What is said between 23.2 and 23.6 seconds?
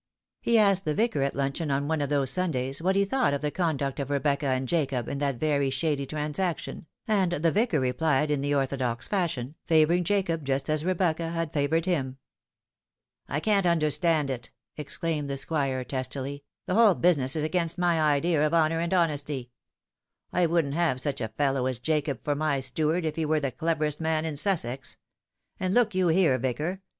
were the